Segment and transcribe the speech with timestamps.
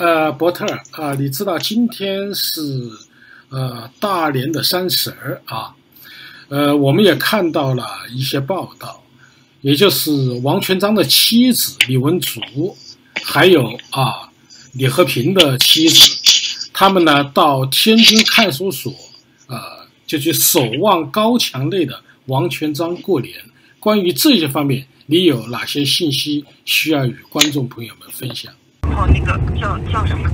[0.00, 2.62] 呃，伯特啊，你知道今天是
[3.50, 5.74] 呃大年的三十儿啊，
[6.48, 9.04] 呃，我们也看到了一些报道，
[9.60, 10.10] 也就是
[10.42, 12.74] 王全璋的妻子李文竹，
[13.22, 14.30] 还有啊
[14.72, 18.90] 李和平的妻子，他们呢到天津看守所，
[19.48, 23.34] 呃，就去守望高墙内的王全章过年。
[23.78, 24.86] 关于这些方面。
[25.12, 28.52] 你有哪些信息需要与观众朋友们分享？
[29.00, 30.28] 哦，那个叫叫什么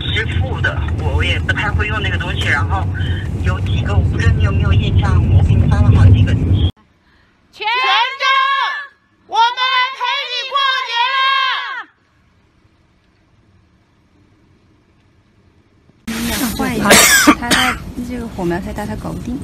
[0.00, 2.42] 支付的，我我也不太会用那个东西。
[2.46, 2.86] 然后
[3.42, 6.34] 有几个，我不知道你有没有印象，我给你发了好几个。
[7.50, 8.24] 全家，
[9.26, 10.60] 我们来陪你过
[10.90, 10.94] 年
[16.36, 16.52] 了。
[16.58, 16.90] 换一下，
[17.40, 19.38] 他他这个火苗太大，他搞不定。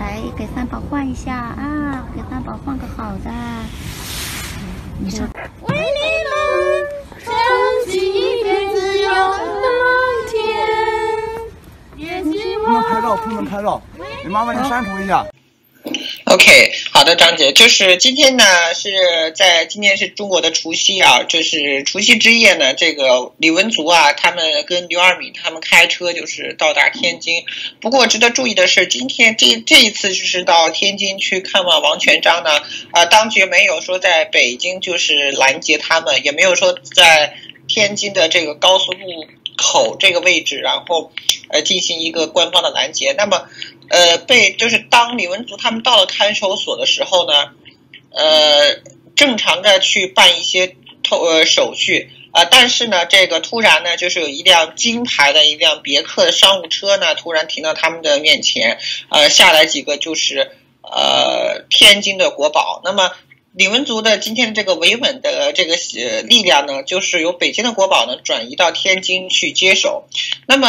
[0.00, 2.04] 来给三宝换一下啊！
[2.16, 3.30] 给三宝换个好的。
[5.00, 6.32] 为你们
[7.24, 7.32] 撑
[7.86, 9.86] 起一片自由的蓝
[10.28, 10.32] 天。
[12.64, 13.80] 不能拍照，不能拍照。
[14.24, 15.24] 你麻烦你删除一下。
[16.26, 27.44] OK，好的，张姐，就是今天呢是在今天是中国的除夕啊，就是除夕之夜呢，这个李文足啊，他们跟刘二敏他们开车就是到达天津。
[27.80, 32.50] 不过值得注意的是，今天这这一次就是到天津去看望王全章呢，
[32.90, 37.36] 啊，当局没有说在北京就是拦截他们，也没有说在
[37.68, 39.24] 天津的这个高速路
[39.56, 41.12] 口这个位置，然后
[41.50, 43.14] 呃进行一个官方的拦截。
[43.16, 43.48] 那么。
[43.90, 47.52] 呃，被就是当李文足他们到了看守所的时候呢，
[48.10, 48.82] 呃，
[49.16, 63.10] 正常的去办一些透呃手续啊，但是呢，这个突然呢，就是有一辆金牌的一辆别克商务车呢，突然停到他们的面前，呃，下来几个就是呃天津的国宝，那么。
[63.52, 70.06] 李文足的今天这个维稳的这个呃力量呢，就是由北京的国宝呢转移到天津去接手。
[70.46, 70.68] 那么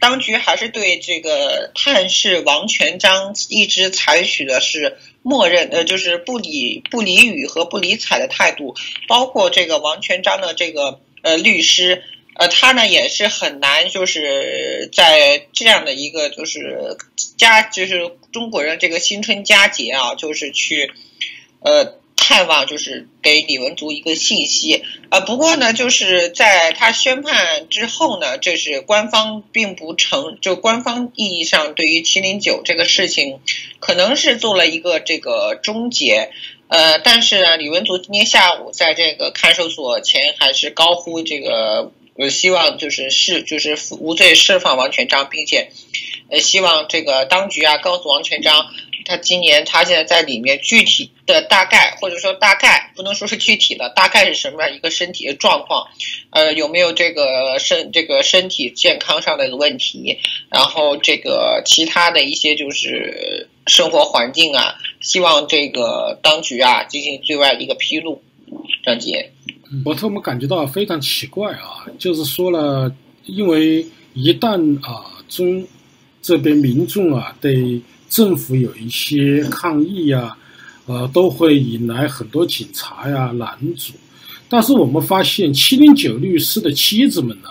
[0.00, 8.74] 当局还是对这个探视王全璋一直采取的是默认呃，就是不理不理语和不理睬的态度。
[9.06, 12.02] 包括这个王全璋的这个呃律师
[12.34, 16.96] 呃，他呢也是很难就是在这样的一个就是
[17.36, 20.92] 佳就是中国人这个新春佳节啊，就是去
[21.60, 21.98] 呃。
[22.20, 33.38] 盼望就是给李文足一个信息，呃，不过呢，就是在他宣判之后呢，这是官方并不承，就官方意义上对于七零九这个事情，
[33.80, 36.30] 可能是做了一个这个终结，
[36.66, 45.70] 呃，但是呢，李文足今天下午在这个看守所前还是高呼这个，呃，希望就是释就是无罪释放王全章，并且，
[46.28, 48.66] 呃，希望这个当局啊告诉王全章。
[49.08, 55.88] 他今年他现在在里面具体的大概或者说大概不能说是具体的大概是什么样一个身体的状况，
[56.30, 60.18] 呃有没有这个身这个身体健康上的一个问题，
[60.50, 68.22] 然后这个其他的一些就是生活环境啊，希望这个当局啊进行对外的一个披露。
[68.84, 69.32] 张杰，
[69.84, 75.66] 我特么感觉到非常奇怪啊，就是说了，因为一旦啊中
[76.20, 77.80] 这边民众啊对。
[78.08, 80.36] 政府有一些抗议呀，
[80.86, 83.92] 呃，都会引来很多警察呀拦阻。
[84.48, 87.50] 但是我们发现，七零九律师的妻子们呢，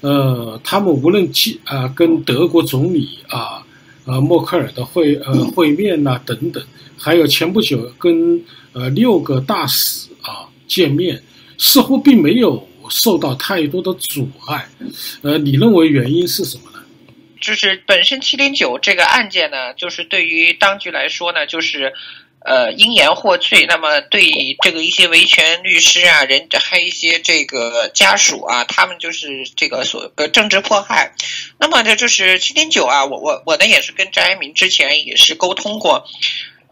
[0.00, 3.62] 呃，他们无论去啊跟德国总理啊，
[4.06, 6.64] 呃默克尔的会呃会面呐等等，
[6.96, 8.42] 还有前不久跟
[8.72, 11.22] 呃六个大使啊见面，
[11.58, 14.66] 似乎并没有受到太多的阻碍。
[15.20, 16.75] 呃，你认为原因是什么呢？
[17.40, 21.92] 就是本身七零九这个案件呢，就是对于当局来说呢，就是
[22.40, 23.66] 呃因言获罪。
[23.66, 31.12] 那么对这个一些维权律师啊，人还有一些这个家属啊，他们就是这个所呃政治迫害。
[31.58, 36.06] 那么这就是七零九啊，我我我呢也是跟张爱民之前也是沟通过，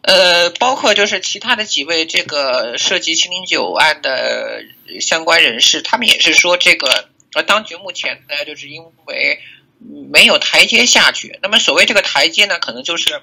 [0.02, 4.64] 呃，包括就是其他的几位这个涉及七零九案的
[5.00, 9.40] 相关人士，他们也是说这个呃当局目前呢，就是因为。
[10.10, 11.38] 没有台阶下去。
[11.42, 13.22] 那么，所谓这个台阶呢，可能就是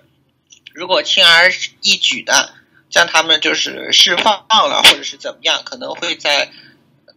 [0.74, 2.54] 如果轻而易举的
[2.90, 6.52] 将他们就是释放了，或者是怎么样，可能会在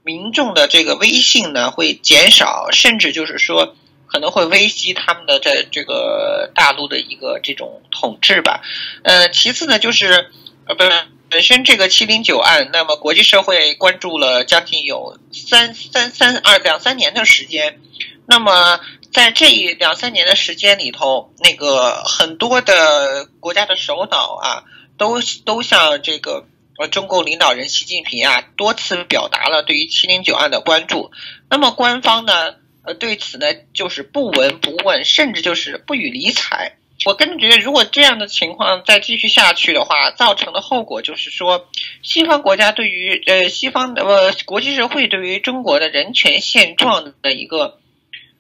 [0.03, 3.77] 民众的这个威信呢会减少，甚至就是说
[4.07, 8.63] 可能会危及他们的在这个大陆的一个这种统治吧。
[9.03, 10.31] 呃，其次呢，就是
[10.67, 10.91] 呃本
[11.29, 17.81] 本身这个七零九案，那么国际社会关注了将近有三三三二两三年的时间，
[18.27, 18.81] 那么。
[19.15, 24.65] 在这一两三年的时间里头，那个很多的国家的首脑啊，
[24.99, 26.45] 都都向这个
[26.79, 31.13] 呃，中共领导人习近平啊多次表达了对于七零九案的关注。
[31.49, 36.77] 那么官方呢，呃，对此呢就是不闻不问，甚至就是不予理睬。
[37.05, 41.69] 我个人觉得，如果这样的情况再继续下去的话，造成的后果就是说，
[42.03, 47.79] 西方国家对于呃西方呃国际社会对于中国的人权现状的一个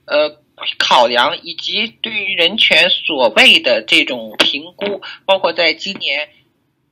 [0.06, 0.38] 呃
[0.78, 6.28] 考量，以及对于人权所谓的这种评估，包括在今年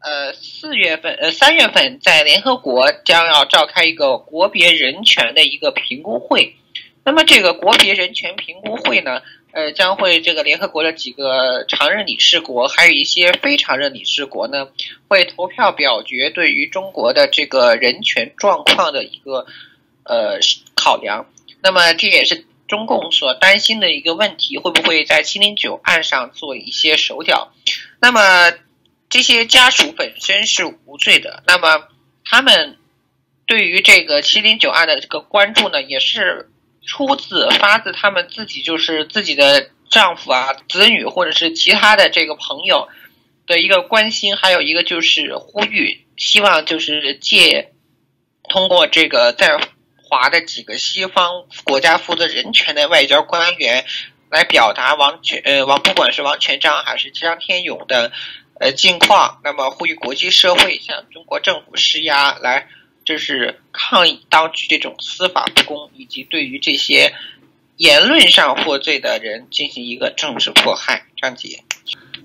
[0.00, 6.56] 呃四月份呃三月份，在联合国将要召开一个国别人权的一个评估会。
[7.04, 9.22] 那么这个国别人权评估会呢？
[9.54, 14.68] 呃，将会这个联合国的几个常任理事国，还有一些非常任理事国呢，
[15.08, 19.44] 会投票表决对于中国的这个人权状况的一个
[20.04, 20.38] 呃
[20.74, 21.26] 考量。
[21.60, 27.52] 那么这也是中共所担心的一个问题，会不会在七零九案上做一些手脚？
[28.00, 28.54] 那么
[29.10, 31.88] 这些家属本身是无罪的，那么
[32.24, 32.78] 他们
[33.44, 36.48] 对于这个七零九案的这个关注呢，也是。
[36.84, 42.88] 出自发自他们自己，就是自己的丈夫啊、子女或者是其他的这个朋友
[43.46, 47.70] 的一个关心，还有一个就是呼吁，希望就是借
[48.48, 49.60] 通过这个在
[50.12, 53.86] 华的几个西方国家负责人权的外交官员
[54.28, 58.12] 来表达王权呃王不管是王全章还是张天勇的
[58.60, 62.68] 呃近况，那么呼吁国际社会向中国政府施压来。
[63.04, 67.12] 就是抗议当局这种司法不公，以及对于这些
[67.76, 71.04] 言论上获罪的人进行一个政治迫害。
[71.20, 71.64] 张杰，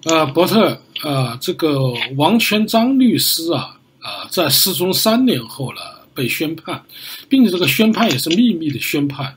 [0.06, 1.80] 呃，伯特，呃，这个
[2.16, 6.82] 王全章律师啊，啊，在失踪三年后了被宣判，
[7.30, 9.36] 并且这个宣判也是秘密的宣判。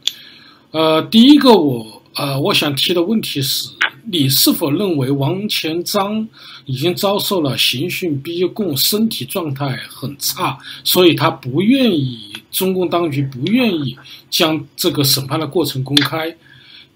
[0.73, 3.69] 呃，第一个我呃我想提的问题是。
[4.13, 6.27] 你是否认为王全璋
[6.65, 12.19] 已经遭受了刑讯逼供，身体状态很差，所以他不愿意，
[12.51, 13.97] 中共当局不愿意
[14.31, 16.35] 将这个审判的过程公开？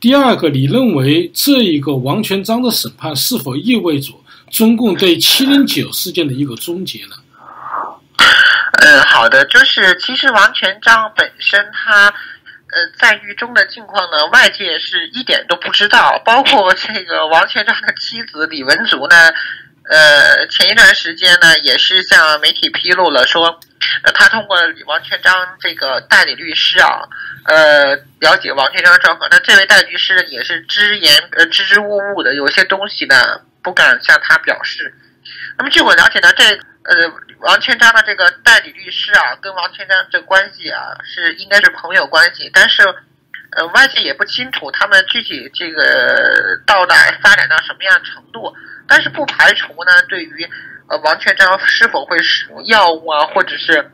[0.00, 4.12] 第二个，你认为这一个王全璋的审判是否意味着
[4.50, 7.16] 中共对七零九事件的一个终结呢？
[8.84, 12.14] 嗯，好的，就是其实王全璋本身他。
[12.66, 16.20] 呃，在狱中的境况呢，外界是一点都不知道。
[16.24, 19.32] 包括这个王全璋的妻子李文竹呢，
[19.88, 23.60] 呃，前一段时间呢，也是向媒体披露了说，
[24.02, 27.06] 呃，他通过王全璋这个代理律师啊，
[27.44, 29.28] 呃，了解王全璋的状况。
[29.30, 34.92] 那这位代理律师呢，也是支言呃支支吾吾的，有些东西呢不敢向他表示。
[35.56, 37.12] 那么据我了解呢，这呃。
[37.40, 42.82] 王全章的这个代理律师啊，跟王全章这关系啊，是应该是朋友关系，但是，
[43.50, 48.54] 呃，外界也不清楚他们具体这个到达发展到什么样程度，
[48.88, 50.48] 但是不排除呢，对于
[50.88, 53.90] 呃王全章是否会使用药物啊，或者是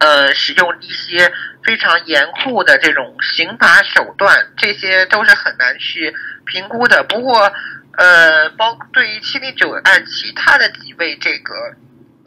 [0.00, 1.32] 呃使用一些
[1.64, 6.14] 非常严酷的这种刑罚手段，这些都是很难去
[6.44, 7.02] 评估的。
[7.04, 7.50] 不过，
[7.96, 11.54] 呃，包对于七零九案其他的几位这个。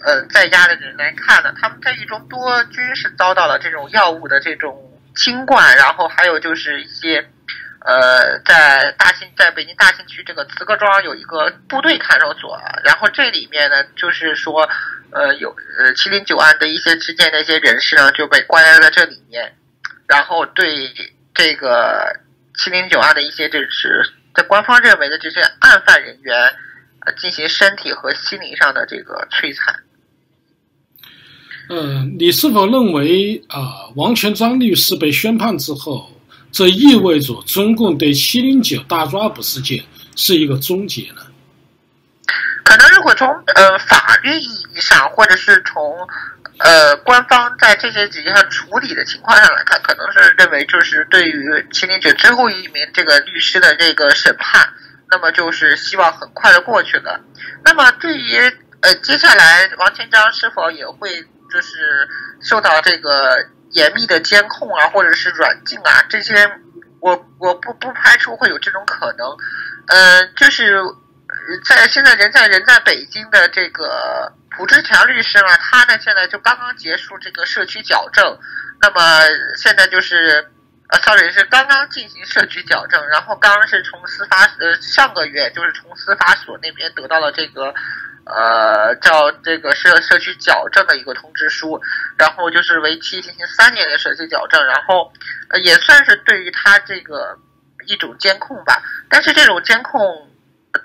[0.05, 7.25] 呃，在家的人来看呢，他们在狱中多均是遭到了这种药物的这种侵灌，然后还有就是一些，
[7.79, 14.69] 呃，在大兴在北京大兴区这个慈各庄有一个部队看守所，然后这里面呢，就是说，
[15.12, 19.55] 呃，有呃七零九案的一些之间的一些人士呢就被关押在这里面，
[20.07, 20.93] 然后对
[21.33, 22.19] 这个
[22.57, 26.53] 七零九案的一些就是在官方认为的这些案犯人员，
[27.05, 29.79] 呃，进行身体和心理上的这个摧残。
[31.75, 36.08] 嗯，你是否认为啊，王全璋律师被宣判之后，
[36.51, 39.84] 这意味着中共对七零九大抓捕事件
[40.15, 41.24] 是一个终结呢？
[42.63, 45.82] 可能如果从呃法律意义上，或者是从
[46.60, 54.70] 呃官方在这些几件上处理的情况上来看，可能是认为就是对于七零九最后一名这个律师的这个审判，
[55.10, 57.20] 那么就是希望很快的过去了。
[57.65, 58.38] 那么对于
[58.82, 61.10] 呃接下来王全璋是否也会？
[61.53, 62.10] 就是
[62.41, 66.33] 受到这个严密的监控啊，或者是软禁啊，这些
[67.00, 69.27] 我我不不排除会有这种可能。
[69.88, 70.81] 呃，就是
[71.63, 78.39] 在现在人在人在北京的这个蒲志强律师呢，他呢现在就刚刚结束这个社区矫正，
[78.81, 79.22] 那么
[79.55, 80.50] 现在就是
[80.89, 87.74] 呃，sorry 是刚刚进行社区矫正，然后刚刚是从司法呃上个月就是从司法所那边得到了这个。
[88.25, 91.82] 呃，叫这个社社区矫正的一个通知书，
[92.18, 95.12] 然后就是为期进行三年的社区矫正，然后
[95.62, 97.38] 也算是对于他这个
[97.86, 98.82] 一种监控吧。
[99.10, 100.00] 但是这种监控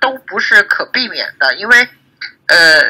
[0.00, 1.88] 都不是可避免的，因为
[2.48, 2.82] 呃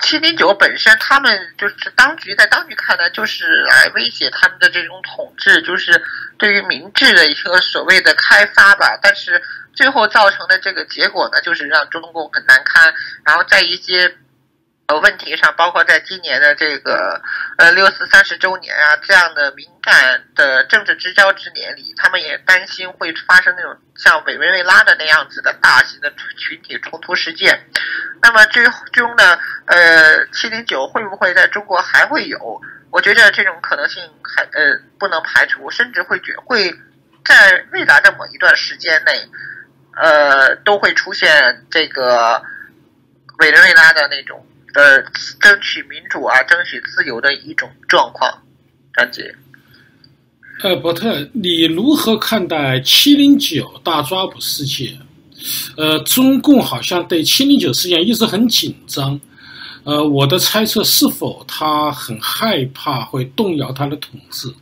[0.00, 6.02] 七零九本身，他们就是当局在当局看来，就是来威胁他们的这种统治，就是
[6.38, 8.98] 对于明智的一个所谓的开发吧。
[9.02, 9.42] 但是
[9.74, 12.94] 最后造成的这个结果呢，就是让中共很难堪。
[13.24, 14.16] 然后在一些
[14.88, 17.20] 呃问题上，包括在今年的这个
[17.58, 27.66] 呃六四三十周年啊这样的敏感的政治之交之年里，他们也担心会发生那种像委内瑞拉的那样子的大型的群体冲突事件。
[28.22, 32.60] 那么最终呢，呃，七零九会不会在中国还会有？
[32.90, 36.74] 我觉得这种可能性还呃不能排除，甚至会觉会
[37.26, 39.28] 在未来的某一段时间内，
[39.94, 42.42] 呃，都会出现这个
[43.40, 44.46] 委内瑞拉的那种
[44.78, 45.02] 呃
[45.40, 48.32] 争取民主啊、争取自由的一种状况。
[48.94, 49.34] 张杰，
[50.62, 54.96] 呃，伯特，你如何看待七零九大抓捕事件？
[55.76, 59.20] 呃，中共好像对七零九事件一直很紧张。
[59.84, 64.52] 呃，我的猜测是否他很害怕会动摇他的统治？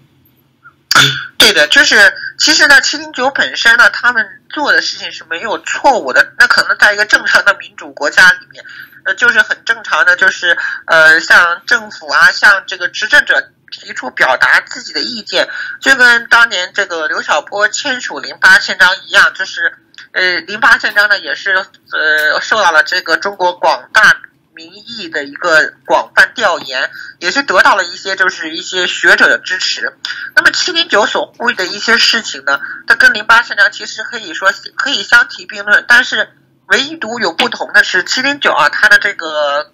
[1.37, 1.95] 对的，就是
[2.39, 6.35] 其实呢，七零九本身呢，他们做的事情是没有错误的。
[6.39, 8.65] 那可能在一个正常的民主国家里面，
[9.07, 15.49] 呃，就是很正常的，就是呃，向政府啊，向这个执政者提出表达自己的意见，
[15.81, 19.73] 就跟当年这个刘晓波签署零八宪章一样，就是
[20.13, 24.21] 呃，零八宪章呢也是呃受到了这个中国广大。
[24.57, 29.93] 民意的一个广泛调研，也是得到了一些就是一些学者的支持。
[30.35, 36.31] 那么七零九所呼吁的一些事情呢，它跟零八宪章其实可以说可以相提并论，但是
[36.67, 39.73] 唯独有不同的是七零九啊，它的这个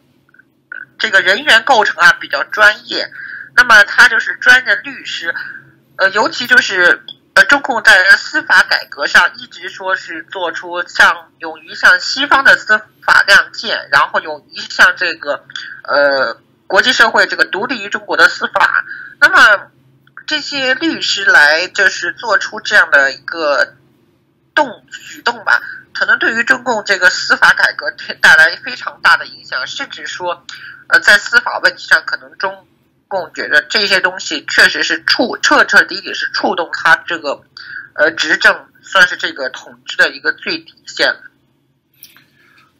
[0.98, 3.10] 这个人员构成啊比较专业，
[3.54, 5.34] 那么他就是专业的律师，
[5.96, 7.02] 呃，尤其就是
[7.34, 12.80] 呃中共在司法改革上一直说是做出像勇于向西方的司。
[13.04, 15.44] 法亮剑，然后勇于向这个，
[15.82, 18.84] 呃，国际社会这个独立于中国的司法，
[19.18, 19.72] 那么
[20.24, 23.74] 这些律师来就是做出这样的一个
[24.54, 25.60] 动举动吧，
[25.92, 27.86] 可能对于中共这个司法改革
[28.20, 30.44] 带来非常大的影响，甚至说，
[30.88, 32.66] 呃，在司法问题上，可能中
[33.08, 37.42] 共觉得这些东西确实是触彻彻底底是触动他这个，
[37.94, 41.20] 呃，执政算是这个统治的一个最底线了。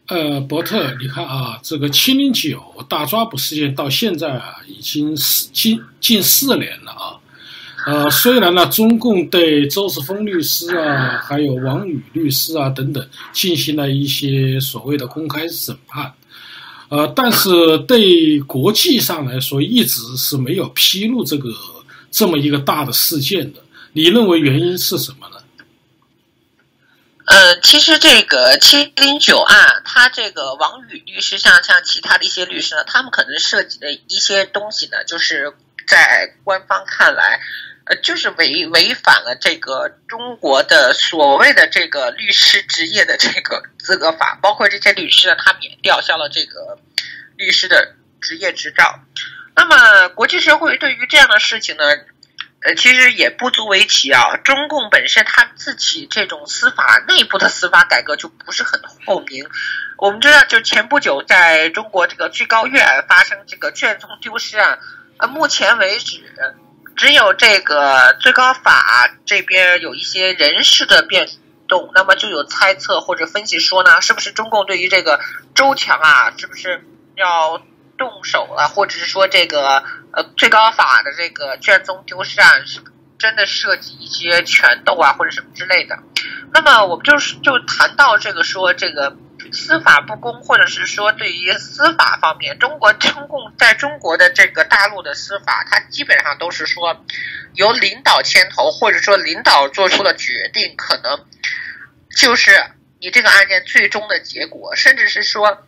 [0.09, 7.22] 呃，伯特，你看啊，这个七零九大抓捕事件到现在啊，已经四近近四年了啊。
[7.85, 16.15] 呃，虽然呢，中共对周世峰律师啊，还有王宇律师啊等等进行了一些所谓的公开审判，
[16.89, 21.49] 呃，但是对国际上来说，一直是没有披露这个
[22.11, 23.61] 这么一个大的事件的。
[23.93, 25.37] 你认为原因是什么呢？
[27.25, 35.55] 呃，其实这个七零九案，他这个王宇律师，像像其他的一些律师呢，他们可能涉及的一些东西呢，就是
[35.87, 37.41] 在官方看来，
[37.85, 46.79] 呃，就是违违反了这个中国的所谓的这个律师职业的这个资格法，包括这些律师呢，他们也吊销了这个
[47.37, 49.01] 律师的职业执照。
[49.55, 51.85] 那么，国际社会对于这样的事情呢？
[52.65, 54.37] 呃，其实也不足为奇啊。
[54.37, 59.49] 中共本身他自己这种司法内部的司法改革就不是很透明。
[59.97, 64.79] 我们知道，就前不久在中国这个最高院发生这个卷宗丢失案，
[65.17, 66.23] 呃，目前为止
[66.97, 71.29] 只有这个最高法这边有一些人事的变
[71.69, 75.21] 动，那么就有猜测或者分析说呢，是不是中共对于这个
[75.55, 76.85] 周强啊，是不是
[77.17, 77.63] 要？
[77.99, 82.81] 动手了，或者是说这个呃最高法的这个卷宗丢失案是
[83.17, 85.97] 真的涉及一些权斗啊或者什么之类的。
[86.53, 89.17] 那么我们就是就谈到这个说这个
[89.51, 97.05] 司法不公，或者是说对于司法方面，中国 中共在中国的这个大陆的司法，它基本上都是说
[97.55, 101.25] 由领导牵头，或者说领导做出的决定，可能
[102.17, 102.65] 就是
[103.01, 105.67] 你这个案件最终的结果，甚至是说。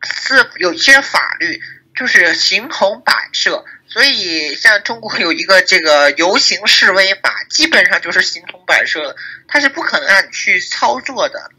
[0.00, 1.60] 是有些法律
[1.96, 9.16] 就是形同摆设，所以像中国有一个这个游行示威法，基本上就是形同摆设，
[9.46, 11.50] 它是不可能让你去操作的。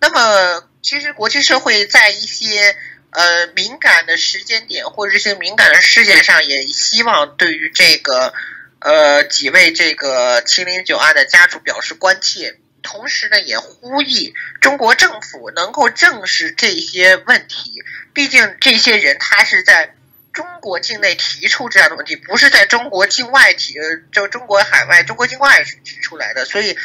[0.00, 2.76] 那么，其实国际社会在一些
[3.10, 8.34] 呃敏感的时间点或者一些敏感的事件上，也希望对于这个
[8.80, 12.58] 呃几位这个七零九案的家属表示关切。
[12.82, 17.82] 同时呢，也呼吁中国政府能够正视这些问题。
[18.12, 19.95] 毕竟这些人他是在
[20.36, 26.44] 中国境内提出这样的问题，不是在中国境外提，呃就中国海外、中国境外提出来的。
[26.44, 26.76] 所以，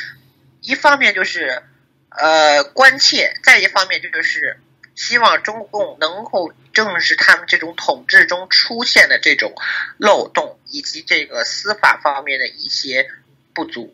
[0.61, 1.61] 一方面就是
[2.07, 4.57] 呃关切，再一方面这就是
[4.95, 9.53] 希望中共能够正视他们这种统治中出现的这种
[9.97, 13.09] 漏洞，以及这个司法方面的一些
[13.53, 13.93] 不足。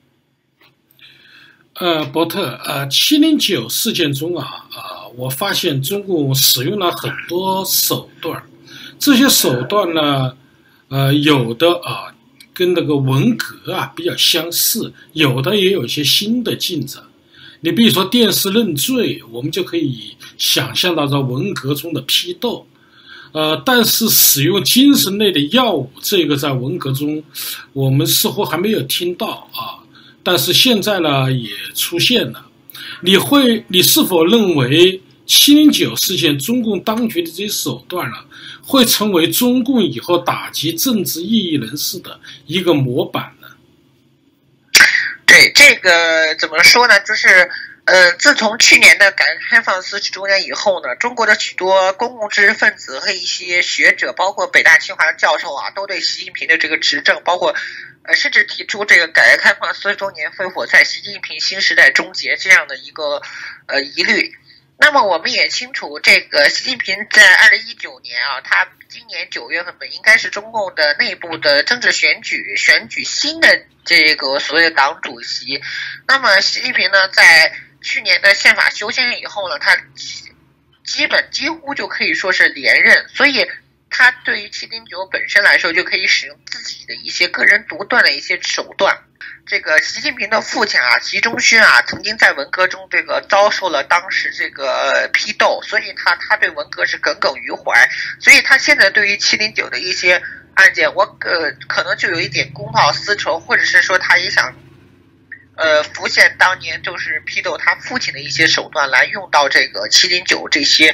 [1.79, 8.43] 呃，伯特，呃，七零九事件中啊，啊，我发现中共使用了很多手段，
[8.99, 10.33] 这些手段呢，
[10.89, 12.13] 呃，有的啊，
[12.53, 17.03] 跟那个文革啊比较相似，有的也有一些新的进展。
[17.61, 22.67] 你比如说电视认罪，我们就可以想象到这文革中的批斗，
[23.31, 27.23] 呃，但是使用精神类的药物，这个在文革中
[27.73, 29.81] 我们似乎还没有听到啊。
[30.21, 32.45] 但是现在呢，也出现了。
[33.01, 38.15] 你会，你是否认为七零九事件中共当局的这些手段呢，
[38.65, 43.47] 会成为中共以后打击政治异议人士的一个模板呢？
[45.25, 46.97] 对这个怎么说呢？
[47.01, 47.51] 就是
[47.83, 57.53] 呃，自从去年的改革开放四十周年以后呢，中国的许多公共知识分子和一些学者，包括北大清华的教授啊，都对习近平的这个执政，包括。
[58.03, 63.21] 呃，甚至提出这个改革开放四十周年烽火在习近平新时代终结这样的一个
[63.65, 64.33] 呃疑虑。
[64.79, 75.61] 那么我们也清楚，这个习近平在二零一九年啊，他今年九月份本应该是中共的内部的政治选举，选举新的这个所谓的党主席。
[76.07, 79.75] 那么习近平呢，在去年的宪法修宪以后呢，他
[80.85, 83.47] 基本几乎就可以说是连任，所以。
[83.89, 88.97] 他对于七零九本身来说，就可以使用自己的一些个人独断的一些手段。
[89.45, 97.89] 这个习近平的父亲啊，习仲勋啊，曾经在文革中这个遭受了当时这个批斗，所以他他对文革是耿耿于怀。
[98.19, 100.21] 所以他现在对于七零九的一些
[100.55, 104.53] 案件，我呃可能就有一点公报私仇，或者是说他也想，
[105.55, 110.93] 呃浮现当年就是批斗他父亲的一些手段，来用到这个七零九这些。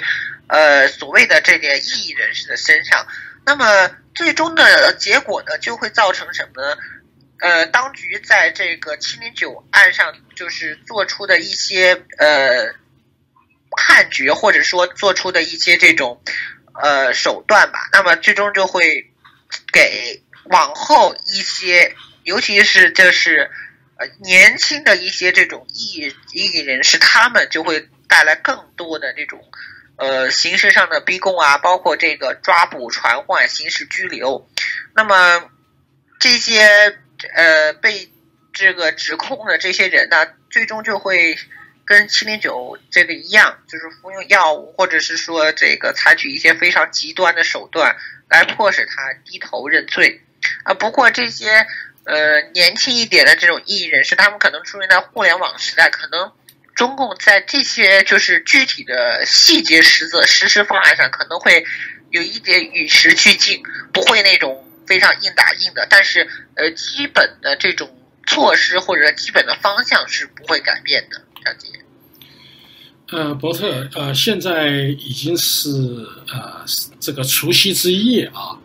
[0.53, 3.07] 呃，所谓的这点异议人士的身上，
[3.43, 6.77] 那么最终的结果呢，就会造成什么呢？
[7.39, 12.71] 呃，当局在这个七零九案上，就是做出的一些呃
[13.75, 16.21] 判决，或者说做出的一些这种
[16.79, 19.11] 呃手段吧，那么最终就会
[19.71, 23.49] 给往后一些，尤其是就是
[23.97, 29.43] 呃年轻的一些这种异异议人士，他们就会带来更多的这种。
[29.95, 34.49] 呃，刑事上的逼供啊，包括这个抓捕、传唤、刑事拘留，
[34.95, 35.49] 那么
[36.19, 36.97] 这些
[37.35, 38.11] 呃被
[38.51, 41.37] 这个指控的这些人呢，最终就会
[41.85, 47.95] 跟七零九这个一样，就是服用药物，或者是说这个采取一些非常极端的手段
[48.29, 50.23] 来迫使他低头认罪
[50.63, 50.73] 啊。
[50.73, 51.67] 不过这些
[52.05, 56.31] 呃年轻一点的这种艺人士，他们可能出生在互联网时代，可能。
[56.75, 61.63] 中共在这些就是具体的细节实则实施方案上，可能会
[62.09, 65.85] 有一点与时俱进，不会那种非常硬打硬的。
[65.89, 71.21] 但是，呃，基本的这种措施或者基本的方向是不会改变的。
[71.45, 71.67] 张杰，
[73.11, 75.69] 呃，伯特，呃，现在已经是
[76.31, 76.65] 呃
[76.99, 78.57] 这个除夕之夜啊，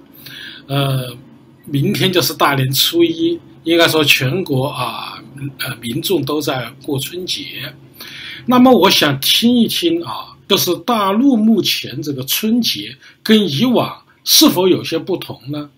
[0.66, 1.14] 呃，
[1.66, 5.22] 明天就是大年初一，应该说全国啊，
[5.58, 7.70] 呃，民众都在过春节。
[8.50, 15.68] 那么我想听一听啊，就是大陆目前这个春节跟以往是否有些不同呢？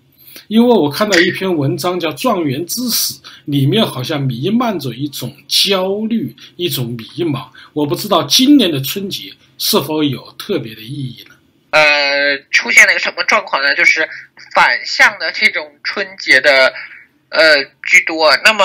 [0.46, 3.14] 因为我看到一篇文章叫《状元之死》，
[3.46, 7.48] 里面好像弥漫着一种焦虑、一种迷茫。
[7.72, 11.34] 我不知道今年的春节是否有特别的意义呢？
[11.70, 13.74] 呃，出现了一个什么状况呢？
[13.74, 14.08] 就是
[14.54, 16.72] 反向的这种春节的
[17.30, 18.30] 呃居多。
[18.44, 18.64] 那么。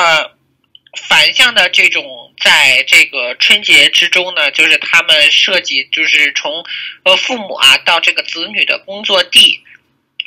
[0.95, 6.65] 反向的这种，在这个春节之中呢，就是他们设计，就是从
[7.03, 9.60] 呃父母啊到这个子女的工作地，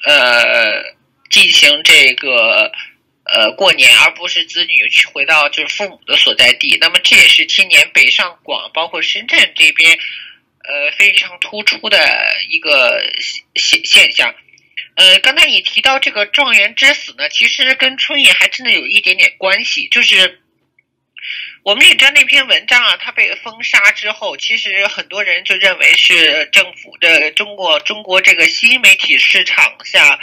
[0.04, 0.82] 呃
[1.30, 2.70] 进行这个
[3.24, 6.76] 呃过年，而不是子女去回到就是父母的所在地。
[6.80, 11.98] 那么这也是今年北上广包括深圳这边呃非常突出的
[12.50, 13.02] 一个
[13.54, 14.34] 现现象。
[14.96, 20.42] 呃，刚才你提到这个状元之死呢，其实跟春运还真的有一点点关系，就是。
[21.64, 30.18] 我们也知道那篇文章啊，它被封杀之后，其实很多人就认为是政府的中国中国这个新媒体市场下，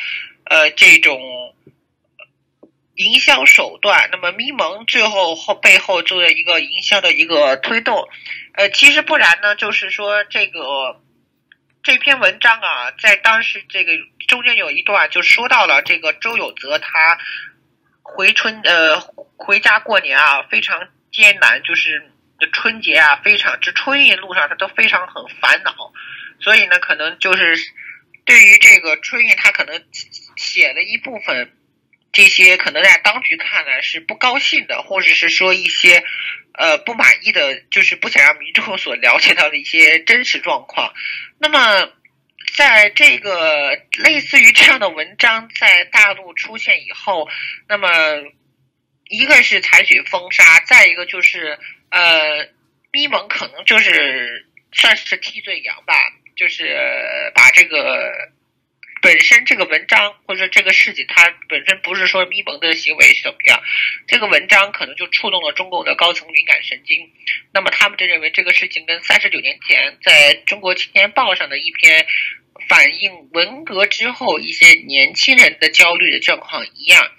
[0.45, 1.53] 呃，这种
[2.95, 4.09] 营销手段。
[4.11, 8.07] 那么咪蒙最后后背后做的一个营销的一个推动，
[8.53, 10.99] 呃，其实不然呢，就是说这个
[11.83, 13.91] 这篇文章啊，在当时这个
[14.27, 17.19] 中间有一段就说到了这个周有泽他
[18.01, 18.99] 回春呃
[19.37, 20.87] 回家过年啊，非常。
[21.15, 22.11] 艰难就是
[22.51, 25.93] 春节啊，非常这春运路上他都非常很烦恼，
[26.41, 27.55] 所以呢，可能就是
[28.25, 29.81] 对于这个春运，他可能
[30.35, 31.53] 写了一部分
[32.11, 36.03] 这些可能在当局看来是不高兴的，或者是说一些
[36.53, 40.93] 呃不满意的，就是不想让民众所了解到的一些真实状况。
[41.39, 41.89] 那么，
[42.55, 47.27] 在这个类似于这样的文章在大陆出现以后，
[47.67, 47.87] 那么
[49.07, 52.49] 一个是采取封杀，再一个就是呃，
[52.91, 55.93] 咪蒙可能就是算是替罪羊吧，
[56.35, 58.11] 就是把这个
[59.01, 63.61] 本身这个文章或者这个事情，它本身不是说咪蒙的行为是怎么样，
[64.07, 67.11] 这个文章可能就触动了中共的高层敏感神经，
[67.53, 72.07] 那么他们就认为这个事情跟三十九年前在中国青年报上的一篇
[72.67, 77.11] 反映文革之后一些年轻人的焦虑的状况一样，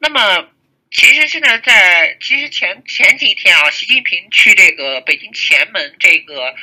[0.00, 0.48] 那么。
[0.94, 6.54] 其实现在在，其实前前几天啊，习近平去这个北京前门这个，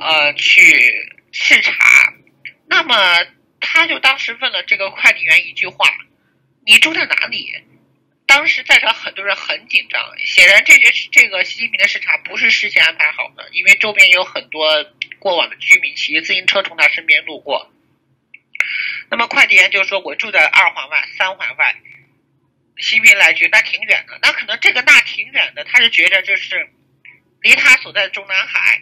[0.00, 2.12] 呃，去视察，
[2.66, 3.24] 那么
[3.60, 5.86] 他就当时问了这个快递员一句话
[6.66, 7.46] ：“你住在哪里？”
[8.26, 14.84] 当时在场很多人很紧张，显然这些这个习近平的视察不是事先安排好的，因为周边有很多
[15.20, 17.72] 过往的居民骑自行车从他身边路过。
[19.08, 21.76] 那么快递员就说：“我住在二环外、三环外。”
[22.80, 26.68] 习近平来句，那挺远的，那可能这个那挺远的，他是觉得就是
[27.40, 28.80] 离他所在的中南海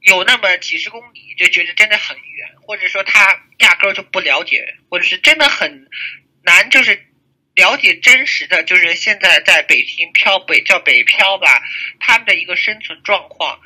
[0.00, 5.88] 有那么几十公里，就觉得真的很远，或者说他压根儿就不了解，或者是真的很
[6.42, 7.06] 难，就是
[7.54, 11.62] 了解真实的，就是现在在北京漂北叫北漂吧，
[12.00, 13.60] 他们的一个生存状况，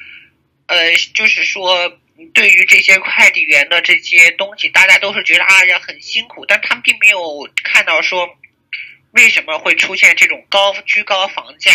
[0.66, 2.00] 呃，就是说
[2.34, 8.38] 对于这些快递员的这些东西，大家都是觉得啊呀很辛苦，但他们并没有看到说。
[9.16, 11.72] 为什么会出现这种高居高房价？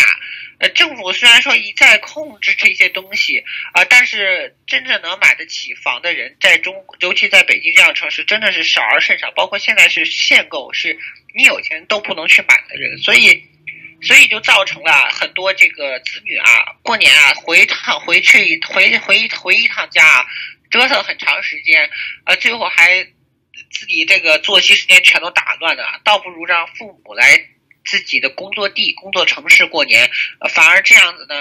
[0.58, 9.28] 呃，政府虽然说一再控制这些东西啊，但是真正能买得起房的人，在中，尤其在北京这样城市，真的是少而甚少。
[9.32, 10.96] 包括现在是限购，是
[11.34, 13.42] 你有钱都不能去买的人，所以，
[14.02, 20.24] 所以就造成了很多这个子女啊，过年啊回趟回去回回回一趟家，
[20.70, 21.90] 折腾很长时间，
[22.24, 23.04] 呃，最后还。
[23.72, 27.24] 自己这个作息时间全都打乱了，倒不如让父母来
[27.84, 30.08] 自己的工作地、工作城市过年，
[30.50, 31.36] 反而这样子呢，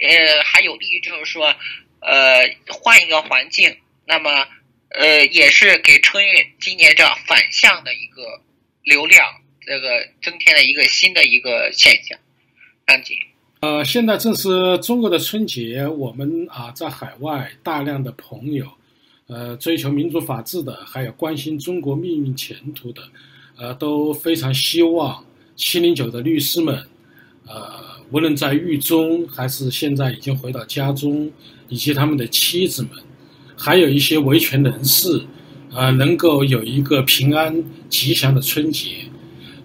[0.00, 1.54] 呃，还有利于就是说，
[2.00, 3.76] 呃，换一个环境，
[4.06, 4.46] 那么，
[4.90, 8.40] 呃，也是给春运今年这样反向的一个
[8.82, 9.26] 流量，
[9.66, 12.18] 这个增添了一个新的一个现象。
[12.86, 13.16] 张姐，
[13.60, 18.72] 呃，现在正是中国的春节，我们啊，在海外大量的朋友。
[19.28, 23.02] 呃，追求民主法治的，还有关心中国命运前途的，
[23.56, 25.24] 呃，都非常希望
[25.56, 26.86] 七零九的律师们，
[27.46, 27.72] 呃，
[28.12, 31.28] 无论在狱中还是现在已经回到家中，
[31.68, 32.92] 以及他们的妻子们，
[33.56, 35.22] 还有一些维权人士，
[35.72, 39.06] 呃，能够有一个平安吉祥的春节，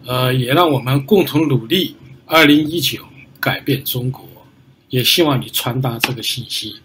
[0.07, 1.95] 呃，也让我们共同努力，
[2.25, 2.99] 二零一九
[3.39, 4.27] 改变中国，
[4.89, 6.77] 也希望你传达这个信息。